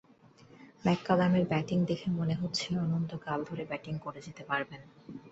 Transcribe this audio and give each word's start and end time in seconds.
ম্যাককালামের 0.85 1.45
batting 1.47 1.77
দেখে 1.85 2.07
মনে 2.11 2.35
হচ্ছে 2.35 2.67
অনন্তকাল 2.77 3.39
ধরে 3.43 3.63
ব্যাট 3.65 3.85
করে 3.99 4.19
যেতে 4.21 4.43
পারবেন। 4.43 4.81